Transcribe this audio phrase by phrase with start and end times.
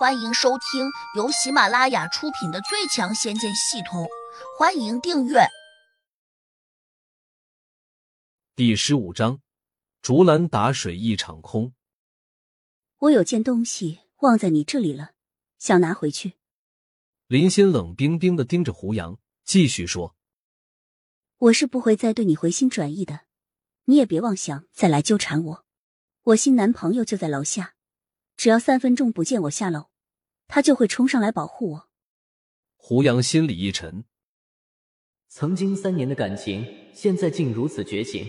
[0.00, 4.04] 欢迎收听由喜马拉雅出品的《最强仙剑系统》，
[4.58, 5.40] 欢迎订阅。
[8.56, 9.42] 第十五章，
[10.00, 11.74] 竹篮打水一场空。
[12.96, 15.10] 我有件东西忘在你这里了，
[15.58, 16.38] 想拿回去。
[17.26, 20.16] 林心冷冰冰的盯着胡杨，继续说
[21.36, 23.26] ：“我是不会再对你回心转意的，
[23.84, 25.66] 你也别妄想再来纠缠我。
[26.22, 27.74] 我新男朋友就在楼下，
[28.38, 29.88] 只要三分钟不见我下楼。”
[30.50, 31.88] 他就会冲上来保护我。
[32.76, 34.04] 胡杨心里一沉，
[35.28, 38.26] 曾经三年的感情，现在竟如此绝情，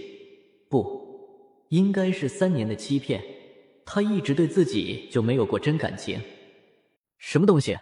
[0.70, 3.23] 不应该是三年的欺骗。
[3.84, 6.22] 他一直对自己就没有过真感情。
[7.18, 7.78] 什么东西？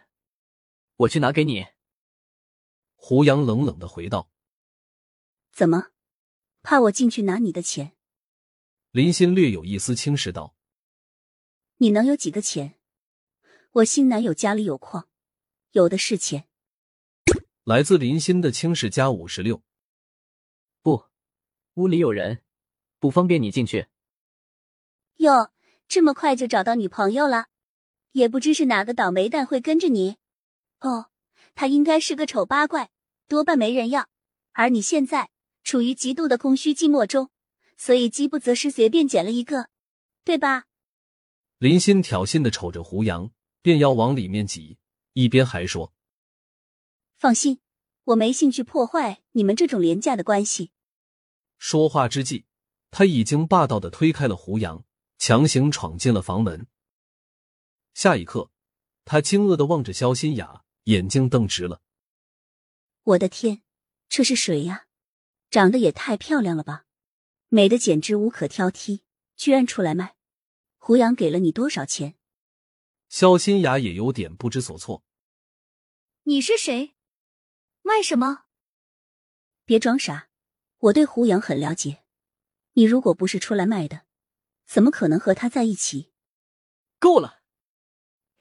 [0.96, 1.66] 我去拿给你。
[2.96, 4.32] 胡杨冷冷的回道
[5.52, 5.92] ：“怎么，
[6.62, 7.94] 怕我进去拿你的钱？”
[8.92, 10.56] 林心略有一丝轻视道
[11.78, 12.76] ：“你能有几个钱？”
[13.74, 15.08] 我新男友家里有矿，
[15.74, 16.48] 有的是钱。
[17.64, 19.62] 来自林心的轻视加五十六。
[20.82, 21.06] 不，
[21.76, 22.42] 屋里有人，
[22.98, 23.86] 不方便你进去。
[25.18, 25.52] 哟，
[25.88, 27.46] 这么快就找到女朋友了？
[28.14, 30.18] 也不知是哪个倒霉蛋会跟着你。
[30.80, 31.12] 哦，
[31.54, 32.90] 他应该是个丑八怪，
[33.28, 34.10] 多半没人要。
[34.54, 35.30] 而你现在
[35.64, 37.30] 处于极度的空虚寂寞中，
[37.78, 39.70] 所以饥不择食，随便捡了一个，
[40.24, 40.66] 对吧？
[41.60, 43.30] 林心挑衅的瞅着胡杨。
[43.62, 44.78] 便要往里面挤，
[45.14, 45.94] 一边还说
[47.18, 47.60] ：“放心，
[48.06, 50.72] 我没兴趣破坏你们这种廉价的关系。”
[51.58, 52.46] 说话之际，
[52.92, 54.86] 他已经霸道的推开了胡杨，
[55.18, 56.68] 强行闯进了房门。
[57.94, 58.50] 下一刻，
[59.04, 61.82] 他惊愕的望着肖新雅，眼睛瞪直了
[63.04, 63.62] ：“我的天，
[64.08, 64.86] 这是谁呀？
[65.52, 66.86] 长得也太漂亮了吧，
[67.50, 69.02] 美的简直无可挑剔，
[69.36, 70.16] 居然出来卖！
[70.78, 72.16] 胡杨给了你多少钱？”
[73.10, 75.04] 肖新雅也有点不知所措。
[76.24, 76.94] 你是谁？
[77.82, 78.46] 卖什么？
[79.66, 80.30] 别装傻，
[80.78, 82.04] 我对胡杨很了解。
[82.74, 84.06] 你如果不是出来卖的，
[84.68, 86.14] 怎么可能和他在一起？
[87.00, 87.42] 够了，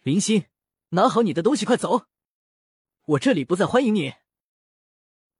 [0.03, 0.49] 林心，
[0.91, 2.07] 拿好你的东西，快走！
[3.07, 4.17] 我这里不再欢迎你。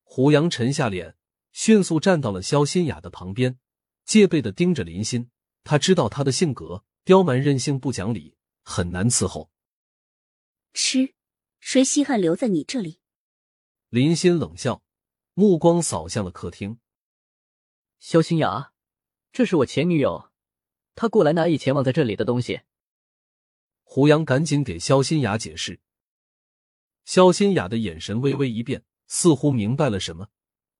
[0.05, 1.19] 胡杨沉下脸，
[1.53, 3.59] 迅速站到了肖新雅的旁边，
[4.07, 5.31] 戒备的盯着林心。
[5.65, 8.38] 他知道他的性格刁蛮任性，不讲理。
[8.69, 9.51] 很难伺候。
[10.75, 11.15] 吃，
[11.59, 13.01] 谁稀罕留在你这里？
[13.89, 14.83] 林心冷笑，
[15.33, 16.79] 目光扫向了客厅。
[17.99, 18.75] 肖新雅，
[19.33, 20.31] 这是我前女友，
[20.95, 22.61] 她过来拿以前忘在这里的东西。
[23.85, 25.81] 胡杨赶紧给肖新雅解释。
[27.07, 30.29] 肖新雅的眼神微微一变，似乎明白了什么，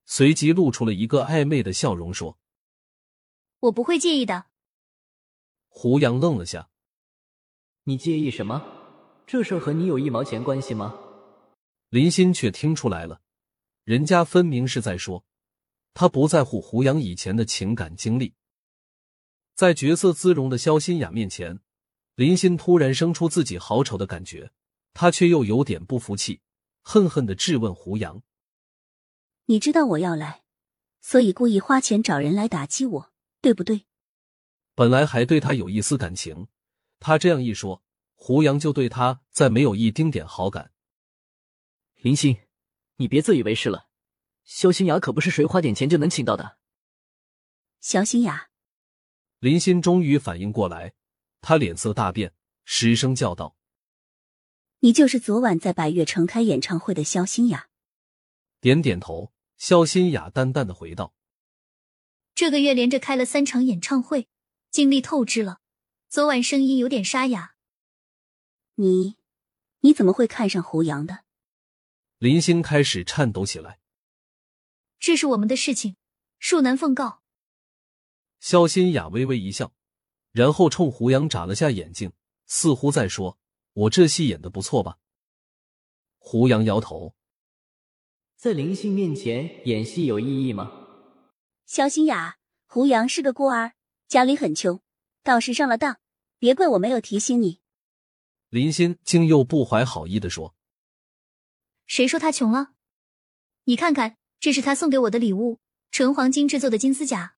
[0.05, 2.39] 随即露出了一个暧昧的笑容，说
[3.61, 4.49] ：“我不会介意的。”
[5.69, 6.69] 胡杨愣了下。
[7.89, 8.63] 你介意什么？
[9.27, 10.95] 这事和你有一毛钱关系吗？
[11.89, 13.23] 林心却听出来了，
[13.85, 15.25] 人家分明是在说，
[15.95, 18.35] 他不在乎胡杨以前的情感经历。
[19.55, 21.61] 在绝色姿容的肖新雅面前，
[22.15, 24.53] 林心突然生出自己好丑的感觉，
[24.93, 26.43] 他却又有点不服气，
[26.83, 28.21] 恨恨的质问胡杨
[29.49, 30.43] ：“你知道我要来，
[31.01, 33.87] 所以故意花钱找人来打击我，对不对？”
[34.77, 36.49] 本来还对他有一丝感情。
[37.01, 37.83] 他这样一说，
[38.15, 40.73] 胡杨就对他再没有一丁点好感。
[41.97, 42.39] 林心，
[42.97, 43.89] 你别自以为是了，
[44.45, 46.59] 肖新雅可不是谁花点钱就能请到的。
[47.81, 48.51] 肖新雅，
[49.39, 50.95] 林心终于反应过来，
[51.41, 53.57] 他脸色大变，失声叫道
[54.81, 57.69] ：“你就是昨晚在百悦城开演唱会的肖新雅？”
[58.61, 61.15] 点点头，肖新雅淡淡的回道
[62.35, 64.29] ：“这个月连着开了三场演唱会，
[64.71, 65.61] 精力透支了。”
[66.11, 67.55] 昨晚声音有点沙哑。
[68.77, 69.17] 你，
[69.81, 71.25] 你怎么会看上胡杨的？
[72.17, 73.79] 林星开始颤抖起来。
[74.99, 75.97] 这是我们的事情，
[76.41, 77.21] 恕难奉告。
[78.41, 79.75] 肖新雅微微一笑，
[80.33, 82.15] 然后冲胡杨眨了下眼睛，
[82.47, 83.39] 似乎在说
[83.75, 84.97] ：“我这戏演的不错吧？”
[86.17, 87.15] 胡杨摇头，
[88.35, 90.73] 在林星面前演戏有意义吗？
[91.67, 93.75] 肖新雅，胡杨是个孤儿，
[94.09, 94.81] 家里很穷。
[95.23, 95.99] 倒是上了当，
[96.39, 97.61] 别怪我没有提醒你。
[98.49, 100.55] 林心竟又不怀好意的说
[101.87, 102.73] ：“谁说他穷了？
[103.65, 105.61] 你看看，这是他送给我的礼物，
[105.91, 107.37] 纯黄金制作的金丝甲。”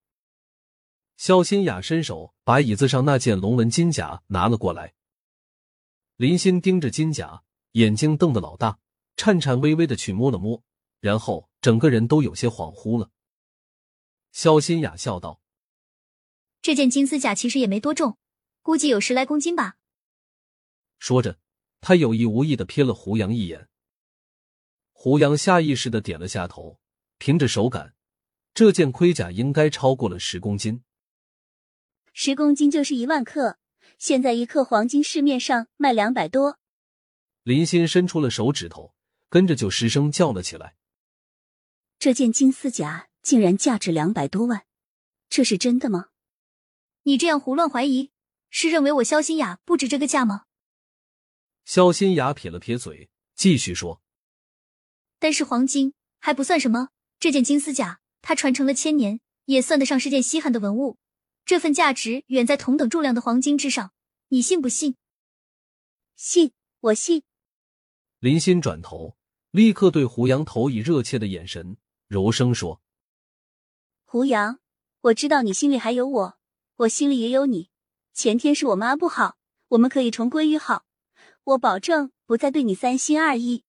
[1.16, 4.94] 肖新雅伸手把椅子上那件龙纹金甲拿了过来。
[6.16, 7.42] 林心盯着金甲，
[7.72, 8.78] 眼睛瞪得老大，
[9.16, 10.62] 颤颤巍巍的去摸了摸，
[11.00, 13.10] 然后整个人都有些恍惚了。
[14.30, 15.40] 肖新雅笑道。
[16.62, 18.18] 这件金丝甲其实也没多重，
[18.62, 19.76] 估计有十来公斤吧。
[20.98, 21.38] 说着，
[21.80, 23.68] 他有意无意的瞥了胡杨一眼。
[24.92, 26.78] 胡杨下意识的点了下头，
[27.16, 27.94] 凭着手感，
[28.52, 30.82] 这件盔甲应该超过了十公斤。
[32.12, 33.58] 十公斤就是一万克，
[33.96, 36.58] 现在一克黄金市面上卖两百多。
[37.42, 38.94] 林欣伸出了手指头，
[39.30, 40.76] 跟着就失声叫了起来
[41.98, 44.66] ：“这件金丝甲竟然价值两百多万，
[45.30, 46.08] 这是真的吗？”
[47.02, 48.10] 你这样胡乱怀疑，
[48.50, 50.44] 是认为我肖新雅不值这个价吗？
[51.64, 54.02] 肖新雅撇了撇嘴，继续说
[55.18, 60.98] ：“但是黄金还不算什么，这件金丝甲它传承了千年，也算得上是件稀罕的文物。
[61.44, 63.92] 这份价值远在同等重量的黄金之上，
[64.28, 64.96] 你信不信
[66.16, 67.22] ？”“信，我信。”
[68.20, 69.16] 林欣转头，
[69.50, 72.82] 立刻对胡杨投以热切的眼神，柔声说
[74.04, 74.58] ：“胡杨，
[75.00, 76.36] 我知道你心里还有我。”
[76.80, 77.68] 我心里也有你。
[78.14, 79.36] 前天是我妈不好，
[79.68, 80.86] 我们可以重归于好。
[81.44, 83.64] 我保证不再对你三心二意。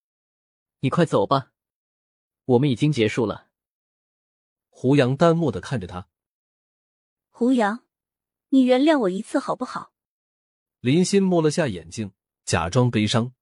[0.79, 1.51] 你快走吧，
[2.45, 3.49] 我们已经结束了。
[4.69, 6.07] 胡杨淡漠的看着他。
[7.29, 7.85] 胡杨，
[8.49, 9.91] 你原谅我一次好不好？
[10.79, 12.13] 林欣摸了下眼睛，
[12.45, 13.33] 假装悲伤。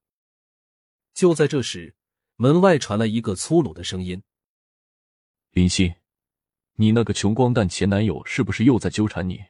[1.14, 1.96] 就在这时，
[2.38, 4.24] 门外传来一个粗鲁的声音
[5.52, 5.94] ：“林欣，
[6.74, 9.46] 你那个穷光蛋前男友是不是又在纠缠你？”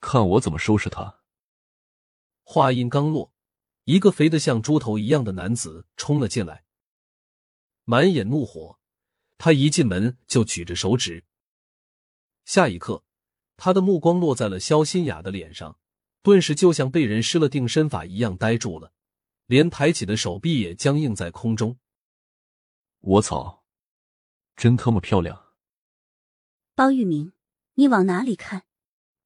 [0.00, 1.20] 看我怎么收拾他！
[2.42, 3.32] 话音刚落，
[3.84, 6.64] 一个肥得像猪头一样的男子冲了进来，
[7.84, 8.78] 满眼怒火。
[9.38, 11.24] 他一进门就举着手指。
[12.44, 13.04] 下一刻，
[13.56, 15.78] 他的目光落在了肖新雅的脸上，
[16.22, 18.92] 顿时就像被人施了定身法一样呆住了，
[19.46, 21.78] 连抬起的手臂也僵硬在空中。
[23.00, 23.64] 我操，
[24.56, 25.54] 真他妈漂亮！
[26.74, 27.32] 包玉明，
[27.74, 28.64] 你往哪里看？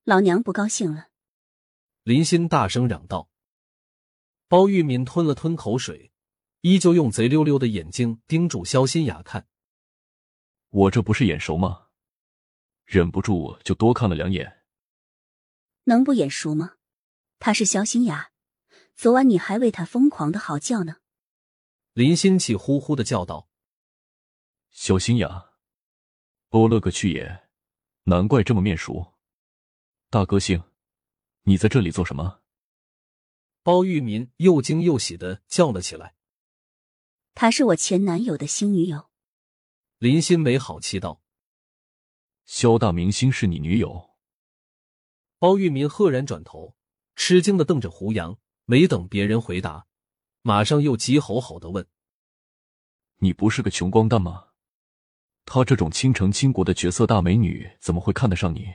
[0.04, 1.08] 老娘不高兴了！
[2.02, 3.30] 林欣大声嚷道。
[4.48, 6.12] 包玉敏吞了吞口水，
[6.60, 9.48] 依旧用贼溜溜的眼睛盯住肖新雅看。
[10.68, 11.86] 我这不是眼熟吗？
[12.84, 14.64] 忍不住就多看了两眼。
[15.84, 16.74] 能不眼熟吗？
[17.38, 18.30] 她是肖新雅，
[18.94, 20.96] 昨晚你还为她疯狂的嚎叫呢。
[21.94, 23.48] 林欣气呼呼的叫道
[24.68, 25.52] ：“肖新雅，
[26.50, 27.48] 我勒个去也！
[28.02, 29.12] 难怪这么面熟。”
[30.14, 30.62] 大哥姓，
[31.42, 32.40] 你在这里做什么？
[33.64, 36.14] 包玉民又惊又喜的叫了起来。
[37.34, 39.10] 她是我前男友的新女友。
[39.98, 41.20] 林心梅好气道
[42.46, 44.10] ：“肖大明星是你女友？”
[45.40, 46.76] 包玉民赫然转头，
[47.16, 49.88] 吃惊的瞪着胡杨，没等别人回答，
[50.42, 51.88] 马上又急吼吼的问
[53.18, 54.50] ：“你不是个穷光蛋吗？
[55.44, 58.74] 她这种倾城倾国的绝色大美女，怎么会看得上你？”